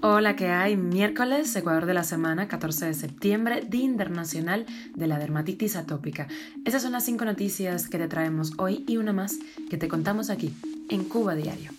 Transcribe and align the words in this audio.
Hola, 0.00 0.36
¿qué 0.36 0.48
hay? 0.48 0.74
Miércoles, 0.74 1.54
Ecuador 1.54 1.84
de 1.84 1.92
la 1.92 2.02
semana, 2.02 2.48
14 2.48 2.86
de 2.86 2.94
septiembre, 2.94 3.60
Día 3.68 3.84
Internacional 3.84 4.64
de 4.94 5.06
la 5.06 5.18
Dermatitis 5.18 5.76
Atópica. 5.76 6.28
Esas 6.64 6.80
son 6.80 6.92
las 6.92 7.04
cinco 7.04 7.26
noticias 7.26 7.90
que 7.90 7.98
te 7.98 8.08
traemos 8.08 8.52
hoy 8.56 8.86
y 8.88 8.96
una 8.96 9.12
más 9.12 9.36
que 9.68 9.76
te 9.76 9.86
contamos 9.86 10.30
aquí, 10.30 10.56
en 10.88 11.04
Cuba 11.04 11.34
Diario. 11.34 11.72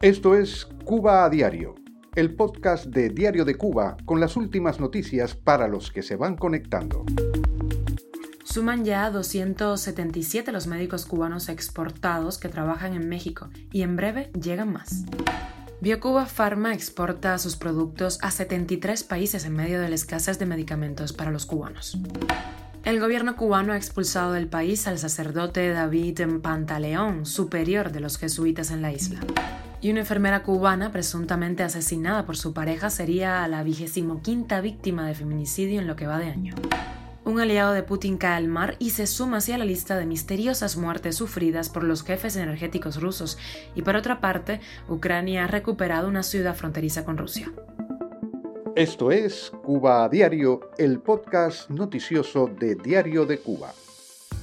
Esto 0.00 0.34
es 0.34 0.66
Cuba 0.86 1.26
a 1.26 1.28
Diario, 1.28 1.74
el 2.14 2.34
podcast 2.34 2.86
de 2.86 3.10
Diario 3.10 3.44
de 3.44 3.56
Cuba 3.56 3.98
con 4.06 4.18
las 4.18 4.34
últimas 4.34 4.80
noticias 4.80 5.34
para 5.34 5.68
los 5.68 5.92
que 5.92 6.02
se 6.02 6.16
van 6.16 6.34
conectando. 6.34 7.04
Suman 8.42 8.86
ya 8.86 9.10
277 9.10 10.50
los 10.50 10.66
médicos 10.66 11.04
cubanos 11.04 11.50
exportados 11.50 12.38
que 12.38 12.48
trabajan 12.48 12.94
en 12.94 13.06
México 13.10 13.50
y 13.70 13.82
en 13.82 13.96
breve 13.96 14.30
llegan 14.32 14.72
más. 14.72 15.04
Biocuba 15.82 16.26
Pharma 16.26 16.74
exporta 16.74 17.36
sus 17.38 17.56
productos 17.56 18.20
a 18.22 18.30
73 18.30 19.02
países 19.02 19.44
en 19.44 19.56
medio 19.56 19.80
de 19.80 19.88
la 19.88 19.96
escasez 19.96 20.38
de 20.38 20.46
medicamentos 20.46 21.12
para 21.12 21.32
los 21.32 21.44
cubanos. 21.44 21.98
El 22.84 23.00
gobierno 23.00 23.34
cubano 23.34 23.72
ha 23.72 23.76
expulsado 23.76 24.32
del 24.32 24.46
país 24.46 24.86
al 24.86 25.00
sacerdote 25.00 25.70
David 25.70 26.20
Pantaleón, 26.40 27.26
superior 27.26 27.90
de 27.90 27.98
los 27.98 28.16
jesuitas 28.16 28.70
en 28.70 28.80
la 28.80 28.92
isla. 28.92 29.18
Y 29.80 29.90
una 29.90 29.98
enfermera 29.98 30.44
cubana 30.44 30.92
presuntamente 30.92 31.64
asesinada 31.64 32.26
por 32.26 32.36
su 32.36 32.52
pareja 32.52 32.88
sería 32.88 33.48
la 33.48 33.64
vigésimo 33.64 34.22
quinta 34.22 34.60
víctima 34.60 35.08
de 35.08 35.16
feminicidio 35.16 35.80
en 35.80 35.88
lo 35.88 35.96
que 35.96 36.06
va 36.06 36.20
de 36.20 36.30
año. 36.30 36.54
Un 37.24 37.38
aliado 37.38 37.72
de 37.72 37.84
Putin 37.84 38.18
cae 38.18 38.36
al 38.36 38.48
mar 38.48 38.74
y 38.80 38.90
se 38.90 39.06
suma 39.06 39.36
hacia 39.36 39.56
la 39.56 39.64
lista 39.64 39.96
de 39.96 40.06
misteriosas 40.06 40.76
muertes 40.76 41.16
sufridas 41.16 41.68
por 41.68 41.84
los 41.84 42.02
jefes 42.02 42.34
energéticos 42.34 43.00
rusos, 43.00 43.38
y 43.76 43.82
por 43.82 43.94
otra 43.94 44.20
parte, 44.20 44.60
Ucrania 44.88 45.44
ha 45.44 45.46
recuperado 45.46 46.08
una 46.08 46.24
ciudad 46.24 46.56
fronteriza 46.56 47.04
con 47.04 47.16
Rusia. 47.16 47.52
Esto 48.74 49.12
es 49.12 49.52
Cuba 49.62 50.08
Diario, 50.08 50.70
el 50.78 50.98
podcast 50.98 51.70
noticioso 51.70 52.48
de 52.58 52.74
Diario 52.74 53.26
de 53.26 53.38
Cuba. 53.38 53.72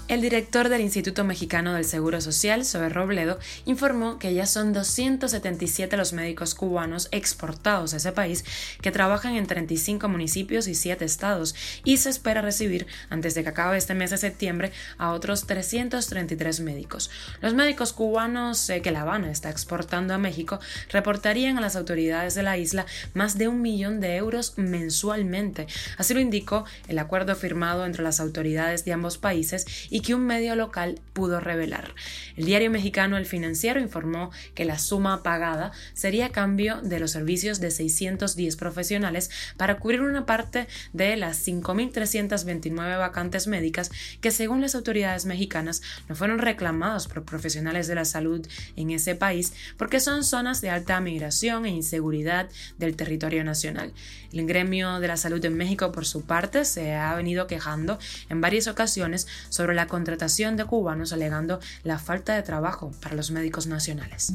El 0.10 0.22
director 0.22 0.70
del 0.70 0.82
Instituto 0.82 1.24
Mexicano 1.24 1.76
del 1.76 1.86
Seguro 1.86 2.20
Social, 2.20 2.66
Zoe 2.66 2.90
Robledo, 2.90 3.38
informó 3.66 4.18
que 4.18 4.34
ya 4.34 4.48
son 4.48 4.74
277 4.74 5.96
los 5.98 6.14
médicos 6.14 6.56
cubanos 6.56 7.10
exportados 7.12 7.94
a 7.94 7.98
ese 7.98 8.12
país 8.12 8.44
que 8.82 8.90
trabajan 8.90 9.36
en 9.36 9.46
35 9.46 10.10
municipios 10.10 10.68
y 10.68 10.74
7 10.74 11.06
estados 11.06 11.54
y 11.84 11.98
se 11.98 12.10
espera 12.10 12.42
recibir, 12.42 12.88
antes 13.12 13.36
de 13.36 13.44
que 13.44 13.50
acabe 13.50 13.78
este 13.78 13.94
mes 13.94 14.10
de 14.10 14.18
septiembre, 14.18 14.72
a 14.98 15.12
otros 15.12 15.46
333 15.46 16.62
médicos. 16.62 17.12
Los 17.40 17.54
médicos 17.54 17.94
cubanos 17.94 18.68
eh, 18.72 18.82
que 18.82 18.90
La 18.90 19.02
Habana 19.02 19.30
está 19.30 19.52
exportando 19.52 20.16
a 20.16 20.18
México 20.18 20.60
reportarían 20.92 21.60
a 21.60 21.62
las 21.62 21.76
autoridades 21.76 22.34
de 22.34 22.42
la 22.42 22.58
isla 22.58 22.88
más 23.14 23.38
de 23.38 23.48
un 23.48 23.62
millón 23.62 24.00
de 24.00 24.16
euros 24.16 24.54
mensualmente. 24.58 25.68
Así 26.00 26.16
lo 26.16 26.20
indicó 26.20 26.66
el 26.88 26.98
acuerdo 26.98 27.36
firmado 27.36 27.86
entre 27.86 28.02
las 28.02 28.20
autoridades 28.20 28.86
de 28.86 28.94
ambos 28.94 29.20
países 29.20 29.68
y 29.92 29.99
que 30.02 30.16
un 30.16 30.26
medio 30.26 30.56
local 30.56 31.02
pudo 31.14 31.40
revelar. 31.40 31.94
El 32.36 32.46
diario 32.46 32.72
mexicano 32.72 33.18
El 33.18 33.26
Financiero 33.26 33.80
informó 33.80 34.32
que 34.56 34.66
la 34.66 34.80
suma 34.80 35.24
pagada 35.24 35.72
sería 35.94 36.28
a 36.28 36.32
cambio 36.32 36.82
de 36.82 37.00
los 37.00 37.12
servicios 37.12 37.60
de 37.60 37.72
610 37.72 38.56
profesionales 38.56 39.30
para 39.58 39.78
cubrir 39.78 40.02
una 40.02 40.26
parte 40.26 40.68
de 40.94 41.16
las 41.18 41.46
5.329 41.48 42.98
vacantes 42.98 43.48
médicas 43.48 43.92
que 44.22 44.32
según 44.32 44.62
las 44.62 44.76
autoridades 44.76 45.26
mexicanas 45.26 45.82
no 46.08 46.16
fueron 46.16 46.40
reclamadas 46.40 47.08
por 47.08 47.24
profesionales 47.24 47.88
de 47.88 47.96
la 47.96 48.06
salud 48.06 48.46
en 48.76 48.92
ese 48.92 49.16
país 49.16 49.54
porque 49.78 50.00
son 50.00 50.24
zonas 50.24 50.62
de 50.62 50.70
alta 50.70 51.00
migración 51.00 51.66
e 51.66 51.70
inseguridad 51.70 52.50
del 52.78 52.96
territorio 52.96 53.44
nacional. 53.44 53.94
El 54.32 54.46
gremio 54.46 55.00
de 55.00 55.08
la 55.08 55.18
salud 55.18 55.44
en 55.44 55.58
México, 55.58 55.92
por 55.92 56.06
su 56.06 56.24
parte, 56.24 56.66
se 56.66 56.94
ha 56.94 57.16
venido 57.16 57.48
quejando 57.48 57.98
en 58.30 58.42
varias 58.42 58.68
ocasiones 58.68 59.28
sobre 59.50 59.76
la 59.76 59.88
contratación 59.90 60.56
de 60.56 60.64
cubanos 60.64 61.12
alegando 61.12 61.60
la 61.84 62.00
falta 62.00 62.34
de 62.34 62.44
trabajo 62.44 62.92
para 63.02 63.16
los 63.16 63.32
médicos 63.32 63.68
nacionales. 63.68 64.32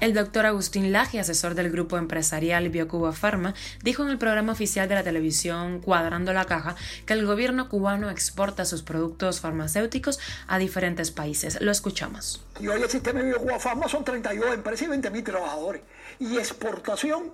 El 0.00 0.14
doctor 0.14 0.46
Agustín 0.46 0.92
Laje, 0.92 1.20
asesor 1.20 1.54
del 1.54 1.70
grupo 1.70 1.96
empresarial 1.96 2.68
BioCuba 2.68 3.12
Pharma, 3.12 3.54
dijo 3.82 4.02
en 4.02 4.10
el 4.10 4.18
programa 4.18 4.52
oficial 4.52 4.88
de 4.88 4.96
la 4.96 5.04
televisión 5.04 5.80
Cuadrando 5.80 6.32
la 6.32 6.44
Caja 6.44 6.74
que 7.06 7.12
el 7.12 7.24
gobierno 7.24 7.68
cubano 7.68 8.10
exporta 8.10 8.64
sus 8.64 8.82
productos 8.82 9.40
farmacéuticos 9.40 10.18
a 10.48 10.58
diferentes 10.58 11.10
países. 11.10 11.60
Lo 11.60 11.70
escuchamos. 11.70 12.44
Y 12.58 12.68
hoy 12.68 12.82
el 12.82 12.90
sistema 12.90 13.20
de 13.20 13.26
BioCuba 13.26 13.60
Pharma 13.60 13.88
son 13.88 14.04
32 14.04 14.54
empresas 14.54 14.88
y 14.88 14.90
20.000 14.90 15.24
trabajadores. 15.24 15.82
Y 16.18 16.36
exportación, 16.36 17.32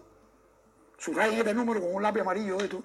su 0.98 1.12
de 1.12 1.54
número 1.54 1.80
con 1.80 1.94
un 1.94 2.02
lápiz 2.02 2.20
amarillo 2.20 2.58
de 2.58 2.68
tu, 2.68 2.84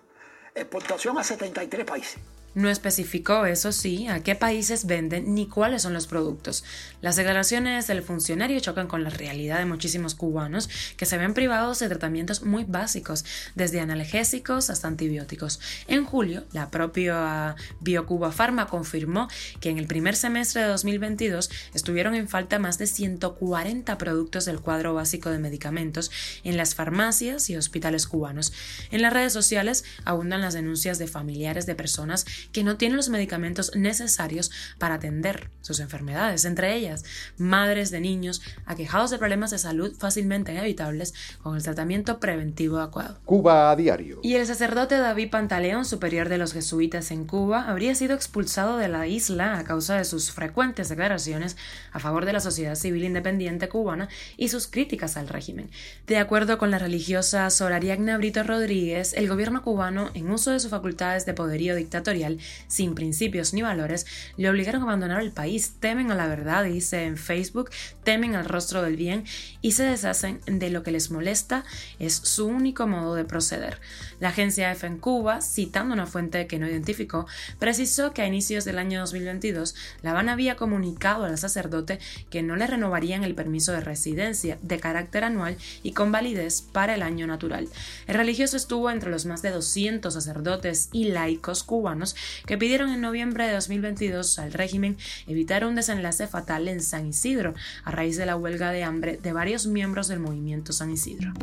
exportación 0.55 1.17
a 1.17 1.23
73 1.23 1.85
países. 1.85 2.17
No 2.57 2.71
especificó, 2.71 3.45
eso 3.45 3.71
sí, 3.71 4.07
a 4.07 4.23
qué 4.23 4.33
países 4.33 4.87
venden 4.87 5.35
ni 5.35 5.45
cuáles 5.47 5.83
son 5.83 5.93
los 5.93 6.07
productos. 6.07 6.63
Las 7.01 7.15
declaraciones 7.15 7.85
del 7.85 8.01
funcionario 8.01 8.59
chocan 8.59 8.87
con 8.87 9.03
la 9.03 9.11
realidad 9.11 9.59
de 9.59 9.65
muchísimos 9.65 10.15
cubanos 10.15 10.67
que 10.97 11.05
se 11.05 11.19
ven 11.19 11.35
privados 11.35 11.77
de 11.77 11.87
tratamientos 11.87 12.41
muy 12.41 12.63
básicos, 12.63 13.25
desde 13.53 13.79
analgésicos 13.79 14.71
hasta 14.71 14.87
antibióticos. 14.87 15.59
En 15.87 16.03
julio, 16.03 16.45
la 16.51 16.71
propia 16.71 17.55
BioCuba 17.79 18.31
Pharma 18.31 18.65
confirmó 18.65 19.27
que 19.59 19.69
en 19.69 19.77
el 19.77 19.85
primer 19.85 20.15
semestre 20.15 20.63
de 20.63 20.67
2022 20.69 21.51
estuvieron 21.75 22.15
en 22.15 22.27
falta 22.27 22.57
más 22.57 22.79
de 22.79 22.87
140 22.87 23.99
productos 23.99 24.45
del 24.45 24.61
cuadro 24.61 24.95
básico 24.95 25.29
de 25.29 25.37
medicamentos 25.37 26.09
en 26.43 26.57
las 26.57 26.73
farmacias 26.73 27.51
y 27.51 27.55
hospitales 27.55 28.07
cubanos. 28.07 28.51
En 28.89 29.03
las 29.03 29.13
redes 29.13 29.31
sociales 29.31 29.83
abundan 30.05 30.41
las 30.41 30.55
denuncias 30.55 30.97
de 30.97 31.05
familiares 31.05 31.67
de 31.67 31.75
personas 31.75 32.25
que 32.51 32.63
no 32.63 32.77
tienen 32.77 32.97
los 32.97 33.09
medicamentos 33.09 33.71
necesarios 33.75 34.51
para 34.77 34.95
atender 34.95 35.49
sus 35.61 35.79
enfermedades, 35.79 36.45
entre 36.45 36.75
ellas 36.75 37.03
madres 37.37 37.91
de 37.91 37.99
niños 37.99 38.41
aquejados 38.65 39.11
de 39.11 39.17
problemas 39.17 39.51
de 39.51 39.57
salud 39.57 39.93
fácilmente 39.97 40.51
inevitables 40.51 41.13
con 41.41 41.55
el 41.55 41.63
tratamiento 41.63 42.19
preventivo 42.19 42.77
adecuado. 42.77 43.19
Cuba 43.25 43.71
a 43.71 43.75
diario. 43.75 44.19
Y 44.23 44.35
el 44.35 44.45
sacerdote 44.45 44.97
David 44.97 45.29
Pantaleón, 45.29 45.85
superior 45.85 46.29
de 46.29 46.37
los 46.37 46.53
jesuitas 46.53 47.11
en 47.11 47.25
Cuba, 47.25 47.69
habría 47.69 47.95
sido 47.95 48.15
expulsado 48.15 48.77
de 48.77 48.87
la 48.87 49.07
isla 49.07 49.57
a 49.57 49.63
causa 49.63 49.95
de 49.95 50.05
sus 50.05 50.31
frecuentes 50.31 50.89
declaraciones 50.89 51.57
a 51.91 51.99
favor 51.99 52.25
de 52.25 52.33
la 52.33 52.39
sociedad 52.39 52.75
civil 52.75 53.03
independiente 53.03 53.69
cubana 53.69 54.09
y 54.37 54.49
sus 54.49 54.67
críticas 54.67 55.17
al 55.17 55.27
régimen. 55.27 55.69
De 56.05 56.17
acuerdo 56.17 56.57
con 56.57 56.71
la 56.71 56.79
religiosa 56.79 57.49
Sorariagna 57.49 58.17
Brito 58.17 58.43
Rodríguez, 58.43 59.13
el 59.13 59.27
gobierno 59.27 59.61
cubano, 59.61 60.09
en 60.13 60.29
uso 60.29 60.51
de 60.51 60.59
sus 60.59 60.71
facultades 60.71 61.25
de 61.25 61.33
poderío 61.33 61.75
dictatorial, 61.75 62.36
sin 62.67 62.95
principios 62.95 63.53
ni 63.53 63.61
valores, 63.61 64.05
le 64.37 64.49
obligaron 64.49 64.81
a 64.81 64.85
abandonar 64.85 65.21
el 65.21 65.31
país, 65.31 65.75
temen 65.79 66.11
a 66.11 66.15
la 66.15 66.27
verdad, 66.27 66.63
dice 66.63 67.03
en 67.03 67.17
Facebook, 67.17 67.69
temen 68.03 68.35
al 68.35 68.45
rostro 68.45 68.81
del 68.81 68.95
bien 68.95 69.25
y 69.61 69.73
se 69.73 69.83
deshacen 69.83 70.41
de 70.45 70.69
lo 70.69 70.83
que 70.83 70.91
les 70.91 71.11
molesta, 71.11 71.63
es 71.99 72.13
su 72.13 72.47
único 72.47 72.87
modo 72.87 73.15
de 73.15 73.25
proceder. 73.25 73.79
La 74.19 74.29
agencia 74.29 74.71
EFE 74.71 74.87
en 74.87 74.97
Cuba, 74.97 75.41
citando 75.41 75.93
una 75.93 76.05
fuente 76.05 76.47
que 76.47 76.59
no 76.59 76.67
identificó, 76.67 77.27
precisó 77.59 78.13
que 78.13 78.21
a 78.21 78.27
inicios 78.27 78.65
del 78.65 78.79
año 78.79 78.99
2022 78.99 79.75
La 80.01 80.11
Habana 80.11 80.33
había 80.33 80.55
comunicado 80.55 81.25
al 81.25 81.37
sacerdote 81.37 81.99
que 82.29 82.43
no 82.43 82.55
le 82.55 82.67
renovarían 82.67 83.23
el 83.23 83.35
permiso 83.35 83.71
de 83.71 83.81
residencia 83.81 84.57
de 84.61 84.79
carácter 84.79 85.23
anual 85.23 85.57
y 85.83 85.91
con 85.93 86.11
validez 86.11 86.61
para 86.61 86.95
el 86.95 87.01
año 87.01 87.27
natural. 87.27 87.67
El 88.07 88.15
religioso 88.15 88.57
estuvo 88.57 88.89
entre 88.89 89.09
los 89.09 89.25
más 89.25 89.41
de 89.41 89.51
200 89.51 90.13
sacerdotes 90.13 90.89
y 90.91 91.05
laicos 91.05 91.63
cubanos 91.63 92.15
que 92.45 92.57
pidieron 92.57 92.89
en 92.91 93.01
noviembre 93.01 93.47
de 93.47 93.53
2022 93.53 94.39
al 94.39 94.53
régimen 94.53 94.97
evitar 95.27 95.65
un 95.65 95.75
desenlace 95.75 96.27
fatal 96.27 96.67
en 96.67 96.81
San 96.81 97.07
Isidro 97.07 97.53
a 97.83 97.91
raíz 97.91 98.17
de 98.17 98.25
la 98.25 98.35
huelga 98.35 98.71
de 98.71 98.83
hambre 98.83 99.19
de 99.21 99.33
varios 99.33 99.67
miembros 99.67 100.07
del 100.07 100.19
movimiento 100.19 100.73
San 100.73 100.91
Isidro. 100.91 101.33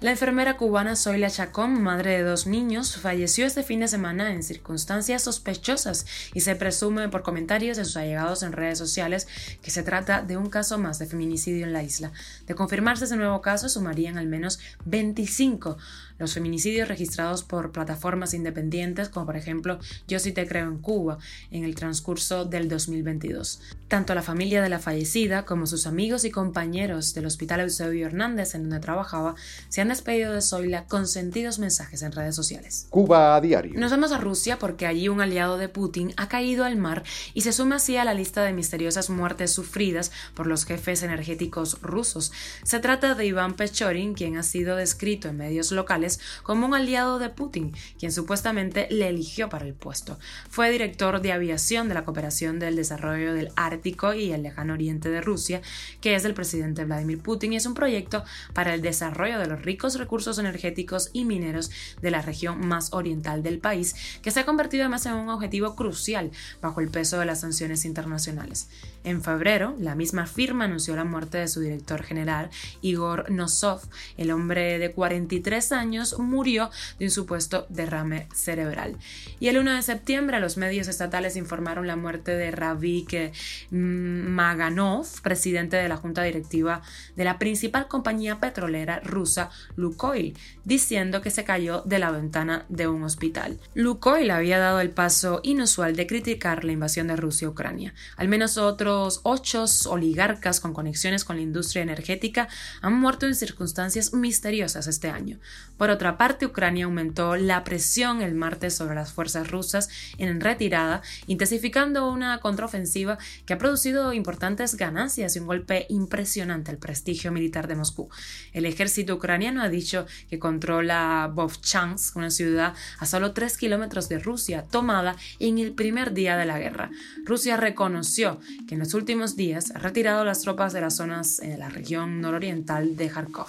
La 0.00 0.12
enfermera 0.12 0.56
cubana 0.56 0.94
Zoila 0.94 1.28
Chacón, 1.28 1.82
madre 1.82 2.18
de 2.18 2.22
dos 2.22 2.46
niños, 2.46 2.96
falleció 2.98 3.44
este 3.46 3.64
fin 3.64 3.80
de 3.80 3.88
semana 3.88 4.32
en 4.32 4.44
circunstancias 4.44 5.22
sospechosas 5.22 6.06
y 6.34 6.40
se 6.42 6.54
presume 6.54 7.08
por 7.08 7.24
comentarios 7.24 7.76
de 7.76 7.84
sus 7.84 7.96
allegados 7.96 8.44
en 8.44 8.52
redes 8.52 8.78
sociales 8.78 9.26
que 9.60 9.72
se 9.72 9.82
trata 9.82 10.22
de 10.22 10.36
un 10.36 10.50
caso 10.50 10.78
más 10.78 11.00
de 11.00 11.06
feminicidio 11.06 11.66
en 11.66 11.72
la 11.72 11.82
isla. 11.82 12.12
De 12.46 12.54
confirmarse 12.54 13.06
ese 13.06 13.16
nuevo 13.16 13.40
caso, 13.42 13.68
sumarían 13.68 14.18
al 14.18 14.28
menos 14.28 14.60
25 14.84 15.78
los 16.18 16.34
feminicidios 16.34 16.88
registrados 16.88 17.42
por 17.42 17.72
plataformas 17.72 18.34
independientes 18.34 19.08
como 19.08 19.26
por 19.26 19.36
ejemplo 19.36 19.78
Yo 20.06 20.18
sí 20.18 20.32
te 20.32 20.46
creo 20.46 20.68
en 20.68 20.78
Cuba 20.78 21.18
en 21.50 21.64
el 21.64 21.74
transcurso 21.74 22.44
del 22.44 22.68
2022. 22.68 23.60
Tanto 23.88 24.14
la 24.14 24.22
familia 24.22 24.60
de 24.62 24.68
la 24.68 24.78
fallecida 24.78 25.44
como 25.44 25.66
sus 25.66 25.86
amigos 25.86 26.24
y 26.24 26.30
compañeros 26.30 27.14
del 27.14 27.26
Hospital 27.26 27.60
Eusebio 27.60 28.06
Hernández 28.06 28.54
en 28.54 28.62
donde 28.62 28.80
trabajaba 28.80 29.34
se 29.68 29.80
han 29.80 29.87
han 29.88 29.94
despedido 29.94 30.34
de 30.34 30.42
Zoila 30.42 30.84
con 30.84 31.06
sentidos 31.06 31.58
mensajes 31.58 32.02
en 32.02 32.12
redes 32.12 32.36
sociales. 32.36 32.86
Cuba 32.90 33.34
a 33.34 33.40
diario. 33.40 33.72
Nos 33.74 33.90
vamos 33.90 34.12
a 34.12 34.18
Rusia 34.18 34.58
porque 34.58 34.86
allí 34.86 35.08
un 35.08 35.22
aliado 35.22 35.56
de 35.56 35.70
Putin 35.70 36.12
ha 36.18 36.28
caído 36.28 36.66
al 36.66 36.76
mar 36.76 37.04
y 37.32 37.40
se 37.40 37.52
suma 37.52 37.76
así 37.76 37.96
a 37.96 38.04
la 38.04 38.12
lista 38.12 38.44
de 38.44 38.52
misteriosas 38.52 39.08
muertes 39.08 39.50
sufridas 39.50 40.12
por 40.34 40.46
los 40.46 40.66
jefes 40.66 41.02
energéticos 41.02 41.80
rusos. 41.80 42.32
Se 42.64 42.80
trata 42.80 43.14
de 43.14 43.24
Iván 43.24 43.54
Pechorin, 43.54 44.12
quien 44.12 44.36
ha 44.36 44.42
sido 44.42 44.76
descrito 44.76 45.28
en 45.28 45.38
medios 45.38 45.72
locales 45.72 46.20
como 46.42 46.66
un 46.66 46.74
aliado 46.74 47.18
de 47.18 47.30
Putin, 47.30 47.72
quien 47.98 48.12
supuestamente 48.12 48.88
le 48.90 49.08
eligió 49.08 49.48
para 49.48 49.64
el 49.64 49.72
puesto. 49.72 50.18
Fue 50.50 50.70
director 50.70 51.22
de 51.22 51.32
aviación 51.32 51.88
de 51.88 51.94
la 51.94 52.04
Cooperación 52.04 52.58
del 52.58 52.76
Desarrollo 52.76 53.32
del 53.32 53.52
Ártico 53.56 54.12
y 54.12 54.32
el 54.32 54.42
Lejano 54.42 54.74
Oriente 54.74 55.08
de 55.08 55.22
Rusia, 55.22 55.62
que 56.02 56.14
es 56.14 56.22
del 56.24 56.34
presidente 56.34 56.84
Vladimir 56.84 57.20
Putin 57.20 57.54
y 57.54 57.56
es 57.56 57.64
un 57.64 57.72
proyecto 57.72 58.22
para 58.52 58.74
el 58.74 58.82
desarrollo 58.82 59.38
de 59.38 59.46
los 59.46 59.62
ricos 59.62 59.77
recursos 59.78 60.38
energéticos 60.38 61.10
y 61.12 61.24
mineros 61.24 61.70
de 62.02 62.10
la 62.10 62.22
región 62.22 62.66
más 62.66 62.92
oriental 62.92 63.42
del 63.42 63.58
país, 63.58 63.94
que 64.22 64.30
se 64.30 64.40
ha 64.40 64.46
convertido 64.46 64.84
además 64.84 65.06
en 65.06 65.14
un 65.14 65.28
objetivo 65.28 65.74
crucial 65.74 66.30
bajo 66.60 66.80
el 66.80 66.88
peso 66.88 67.18
de 67.18 67.26
las 67.26 67.40
sanciones 67.40 67.84
internacionales. 67.84 68.68
En 69.04 69.22
febrero, 69.22 69.74
la 69.78 69.94
misma 69.94 70.26
firma 70.26 70.64
anunció 70.64 70.94
la 70.96 71.04
muerte 71.04 71.38
de 71.38 71.48
su 71.48 71.60
director 71.60 72.02
general, 72.02 72.50
Igor 72.82 73.30
Nosov. 73.30 73.80
El 74.16 74.30
hombre 74.30 74.78
de 74.78 74.92
43 74.92 75.72
años 75.72 76.18
murió 76.18 76.70
de 76.98 77.06
un 77.06 77.10
supuesto 77.10 77.66
derrame 77.68 78.28
cerebral. 78.34 78.96
Y 79.40 79.48
el 79.48 79.58
1 79.58 79.74
de 79.74 79.82
septiembre, 79.82 80.40
los 80.40 80.56
medios 80.56 80.88
estatales 80.88 81.36
informaron 81.36 81.86
la 81.86 81.96
muerte 81.96 82.32
de 82.32 82.50
Ravik 82.50 83.32
Maganov, 83.70 85.06
presidente 85.22 85.76
de 85.76 85.88
la 85.88 85.96
junta 85.96 86.22
directiva 86.22 86.82
de 87.16 87.24
la 87.24 87.38
principal 87.38 87.88
compañía 87.88 88.40
petrolera 88.40 89.00
rusa 89.00 89.50
Lukoil, 89.76 90.36
diciendo 90.64 91.20
que 91.22 91.30
se 91.30 91.44
cayó 91.44 91.82
de 91.84 91.98
la 91.98 92.10
ventana 92.10 92.64
de 92.68 92.88
un 92.88 93.02
hospital. 93.02 93.58
Lukoil 93.74 94.30
había 94.30 94.58
dado 94.58 94.80
el 94.80 94.90
paso 94.90 95.40
inusual 95.42 95.96
de 95.96 96.06
criticar 96.06 96.64
la 96.64 96.72
invasión 96.72 97.08
de 97.08 97.16
Rusia 97.16 97.48
a 97.48 97.50
Ucrania. 97.50 97.94
Al 98.16 98.28
menos 98.28 98.58
otros 98.58 99.20
ocho 99.22 99.64
oligarcas 99.86 100.60
con 100.60 100.74
conexiones 100.74 101.24
con 101.24 101.36
la 101.36 101.42
industria 101.42 101.82
energética 101.82 102.48
han 102.80 102.94
muerto 102.94 103.26
en 103.26 103.34
circunstancias 103.34 104.12
misteriosas 104.12 104.86
este 104.86 105.10
año. 105.10 105.38
Por 105.76 105.90
otra 105.90 106.18
parte, 106.18 106.46
Ucrania 106.46 106.86
aumentó 106.86 107.36
la 107.36 107.64
presión 107.64 108.20
el 108.22 108.34
martes 108.34 108.74
sobre 108.74 108.94
las 108.94 109.12
fuerzas 109.12 109.50
rusas 109.50 109.88
en 110.18 110.40
retirada, 110.40 111.02
intensificando 111.26 112.10
una 112.10 112.38
contraofensiva 112.38 113.18
que 113.46 113.54
ha 113.54 113.58
producido 113.58 114.12
importantes 114.12 114.76
ganancias 114.76 115.36
y 115.36 115.38
un 115.38 115.46
golpe 115.46 115.86
impresionante 115.88 116.70
al 116.70 116.78
prestigio 116.78 117.32
militar 117.32 117.68
de 117.68 117.76
Moscú. 117.76 118.08
El 118.52 118.66
ejército 118.66 119.14
ucraniano 119.14 119.57
ha 119.60 119.68
dicho 119.68 120.06
que 120.28 120.38
controla 120.38 121.30
Vovchansk, 121.32 122.16
una 122.16 122.30
ciudad 122.30 122.74
a 122.98 123.06
solo 123.06 123.32
3 123.32 123.56
kilómetros 123.56 124.08
de 124.08 124.18
Rusia, 124.18 124.64
tomada 124.70 125.16
en 125.38 125.58
el 125.58 125.72
primer 125.72 126.12
día 126.14 126.36
de 126.36 126.46
la 126.46 126.58
guerra. 126.58 126.90
Rusia 127.24 127.56
reconoció 127.56 128.40
que 128.66 128.74
en 128.74 128.80
los 128.80 128.94
últimos 128.94 129.36
días 129.36 129.72
ha 129.74 129.78
retirado 129.78 130.24
las 130.24 130.40
tropas 130.40 130.72
de 130.72 130.80
las 130.80 130.96
zonas 130.96 131.40
en 131.40 131.58
la 131.58 131.68
región 131.68 132.20
nororiental 132.20 132.96
de 132.96 133.08
Kharkov. 133.08 133.48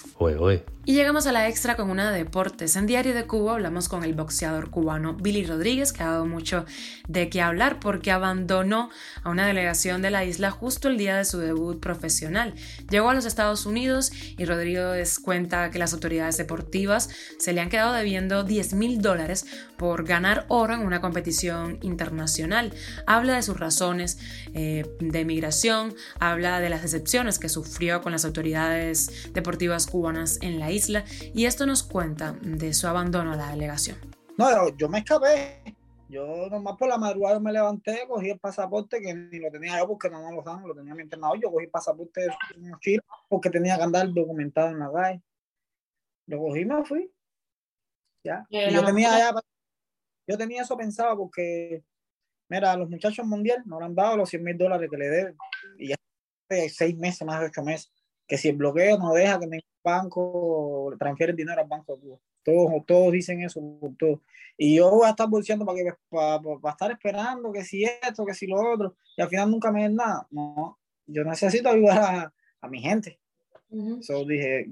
Y 0.86 0.94
llegamos 0.94 1.28
a 1.28 1.32
la 1.32 1.48
extra 1.48 1.76
con 1.76 1.92
una 1.92 2.12
de 2.12 2.18
deportes. 2.18 2.76
En 2.76 2.88
Diario 2.88 3.14
de 3.14 3.26
Cuba 3.26 3.54
hablamos 3.54 3.88
con 3.90 4.04
el 4.04 4.16
boxeador 4.16 4.72
cubano 4.72 5.14
Billy 5.14 5.46
Rodríguez, 5.46 5.94
que 5.94 6.02
ha 6.02 6.08
dado 6.08 6.26
mucho 6.26 6.66
de 7.08 7.30
qué 7.30 7.42
hablar 7.42 7.80
porque 7.80 8.12
abandonó 8.12 8.90
a 9.22 9.30
una 9.30 9.46
delegación 9.46 10.02
de 10.02 10.10
la 10.10 10.26
isla 10.26 10.50
justo 10.50 10.88
el 10.88 10.98
día 10.98 11.16
de 11.16 11.26
su 11.26 11.38
debut 11.38 11.80
profesional. 11.80 12.56
Llegó 12.90 13.10
a 13.10 13.14
los 13.14 13.26
Estados 13.26 13.68
Unidos 13.68 14.12
y 14.36 14.46
Rodríguez 14.46 15.20
cuenta 15.20 15.70
que 15.70 15.78
las 15.78 15.94
autoridades 16.00 16.38
deportivas 16.38 17.10
se 17.38 17.52
le 17.52 17.62
han 17.62 17.70
quedado 17.70 17.94
debiendo 17.94 18.44
10 18.44 18.74
mil 18.74 19.02
dólares 19.02 19.46
por 19.78 20.06
ganar 20.06 20.46
oro 20.48 20.74
en 20.74 20.82
una 20.82 21.02
competición 21.02 21.78
internacional. 21.82 22.74
Habla 23.06 23.36
de 23.36 23.44
sus 23.44 23.60
razones 23.60 24.18
eh, 24.54 24.86
de 25.00 25.26
migración, 25.26 25.94
habla 26.20 26.60
de 26.62 26.70
las 26.70 26.82
decepciones 26.82 27.38
que 27.38 27.50
sufrió 27.50 28.02
con 28.02 28.14
las 28.14 28.24
autoridades 28.26 29.32
deportivas 29.34 29.88
cubanas 29.88 30.40
en 30.42 30.60
la 30.60 30.72
isla 30.72 31.04
y 31.34 31.46
esto 31.46 31.66
nos 31.66 31.84
cuenta 31.84 32.36
de 32.42 32.74
su 32.74 32.88
abandono 32.88 33.34
a 33.34 33.36
la 33.36 33.52
delegación. 33.52 33.98
No, 34.38 34.70
yo, 34.78 34.88
me 34.88 35.00
escapé. 35.00 35.62
Yo 36.08 36.48
nomás 36.50 36.78
por 36.78 36.88
la 36.88 36.98
madrugada 36.98 37.40
me 37.40 37.52
levanté, 37.52 38.06
cogí 38.08 38.32
el 38.32 38.40
pasaporte 38.40 39.00
que 39.00 39.14
ni 39.14 39.38
lo 39.38 39.52
tenía 39.52 39.78
yo 39.78 39.88
porque 39.88 40.10
no 40.10 40.24
me 40.24 40.36
lo 40.36 40.42
dan, 40.42 40.66
lo 40.66 40.74
tenía 40.74 40.96
mi 40.96 41.04
entrenador. 41.04 41.40
Yo 41.40 41.52
cogí 41.52 41.66
el 41.66 41.70
pasaporte 41.70 42.22
de 42.22 42.30
mochila 42.58 43.04
porque 43.28 43.50
tenía 43.50 43.78
que 43.78 43.84
andar 43.84 44.12
documentado 44.12 44.70
en 44.70 44.80
la 44.80 44.92
calle. 44.92 45.22
Lo 46.30 46.40
cogí 46.40 46.62
y 46.62 46.66
me 46.66 46.86
fui. 46.86 47.12
Ya. 48.24 48.46
yo 48.50 48.86
tenía 48.86 49.34
yo 50.28 50.38
tenía 50.38 50.62
eso 50.62 50.78
pensado 50.78 51.18
porque, 51.18 51.84
mira, 52.50 52.78
los 52.78 52.88
muchachos 52.88 53.26
mundial 53.26 53.64
no 53.66 53.80
le 53.80 53.88
han 53.88 53.96
dado 53.96 54.18
los 54.18 54.30
100 54.30 54.44
mil 54.44 54.58
dólares 54.58 54.88
que 54.90 54.98
le 54.98 55.10
deben. 55.10 55.38
Y 55.80 55.90
ya 55.90 55.96
seis 56.70 56.96
meses, 56.96 57.26
más 57.26 57.40
de 57.40 57.48
ocho 57.48 57.64
meses. 57.64 57.92
Que 58.28 58.38
si 58.38 58.50
el 58.50 58.58
bloqueo 58.58 59.00
no 59.00 59.12
deja 59.14 59.40
que 59.40 59.48
me 59.48 59.60
banco, 59.84 60.94
transfieren 61.00 61.36
dinero 61.36 61.62
al 61.62 61.68
banco 61.68 61.96
de 61.96 62.02
Cuba. 62.02 62.20
Todos, 62.44 62.86
todos 62.86 63.12
dicen 63.12 63.42
eso. 63.42 63.60
Y 64.56 64.76
yo 64.76 64.92
voy 64.92 65.08
a 65.08 65.12
estar 65.12 65.28
bolseando 65.28 65.66
para, 65.66 65.80
que, 65.80 65.94
para, 66.10 66.40
para, 66.40 66.74
estar 66.74 66.92
esperando 66.92 67.52
que 67.52 67.64
si 67.64 67.86
esto, 67.86 68.24
que 68.24 68.36
si 68.36 68.46
lo 68.46 68.58
otro, 68.72 68.96
y 69.18 69.24
al 69.24 69.30
final 69.30 69.50
nunca 69.50 69.72
me 69.72 69.82
den 69.82 69.96
nada. 69.96 70.28
No, 70.30 70.78
yo 71.08 71.24
necesito 71.24 71.70
ayudar 71.70 71.98
a, 71.98 72.34
a 72.62 72.68
mi 72.68 72.82
gente. 72.82 73.20
Uh 73.72 74.00
dije, 74.28 74.70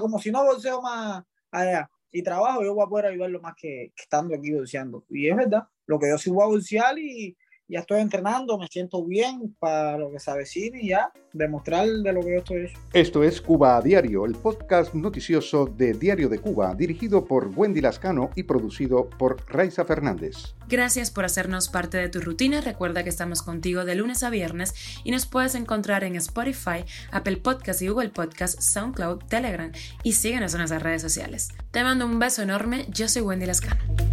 como 0.00 0.18
si 0.18 0.30
no 0.30 0.44
bolseo 0.44 0.80
más 0.82 1.24
allá 1.50 1.90
y 2.12 2.22
trabajo, 2.22 2.62
yo 2.64 2.74
voy 2.74 2.84
a 2.84 2.88
poder 2.88 3.06
ayudarlo 3.06 3.40
más 3.40 3.54
que, 3.56 3.92
que 3.94 4.02
estando 4.02 4.34
aquí 4.34 4.52
bolseando. 4.52 5.04
Y 5.08 5.28
es 5.28 5.36
verdad, 5.36 5.68
lo 5.86 5.98
que 5.98 6.08
yo 6.08 6.18
sí 6.18 6.30
voy 6.30 6.42
a 6.42 6.46
bolsear 6.46 6.98
y, 6.98 7.36
ya 7.70 7.80
estoy 7.80 8.00
entrenando, 8.00 8.58
me 8.58 8.66
siento 8.66 9.04
bien 9.04 9.54
para 9.58 9.96
lo 9.96 10.10
que 10.10 10.18
se 10.18 10.30
avecina 10.30 10.80
y 10.80 10.88
ya 10.88 11.12
demostrar 11.32 11.86
de 11.86 12.12
lo 12.12 12.20
que 12.20 12.32
yo 12.32 12.38
estoy 12.38 12.66
hecho. 12.66 12.78
Esto 12.92 13.22
es 13.22 13.40
Cuba 13.40 13.76
a 13.76 13.82
Diario, 13.82 14.26
el 14.26 14.34
podcast 14.34 14.92
noticioso 14.94 15.66
de 15.66 15.92
Diario 15.94 16.28
de 16.28 16.40
Cuba, 16.40 16.74
dirigido 16.74 17.24
por 17.24 17.52
Wendy 17.54 17.80
Lascano 17.80 18.30
y 18.34 18.42
producido 18.42 19.08
por 19.08 19.36
Raiza 19.48 19.84
Fernández. 19.84 20.54
Gracias 20.68 21.10
por 21.10 21.24
hacernos 21.24 21.68
parte 21.68 21.98
de 21.98 22.08
tu 22.08 22.20
rutina. 22.20 22.60
Recuerda 22.60 23.04
que 23.04 23.10
estamos 23.10 23.42
contigo 23.42 23.84
de 23.84 23.94
lunes 23.94 24.22
a 24.22 24.30
viernes 24.30 24.74
y 25.04 25.12
nos 25.12 25.26
puedes 25.26 25.54
encontrar 25.54 26.02
en 26.02 26.16
Spotify, 26.16 26.84
Apple 27.12 27.36
Podcast 27.36 27.82
y 27.82 27.88
Google 27.88 28.10
Podcast, 28.10 28.60
SoundCloud, 28.60 29.24
Telegram 29.28 29.70
y 30.02 30.12
síguenos 30.12 30.54
en 30.54 30.58
nuestras 30.58 30.82
redes 30.82 31.02
sociales. 31.02 31.48
Te 31.70 31.84
mando 31.84 32.06
un 32.06 32.18
beso 32.18 32.42
enorme. 32.42 32.86
Yo 32.88 33.08
soy 33.08 33.22
Wendy 33.22 33.46
Lascano. 33.46 34.09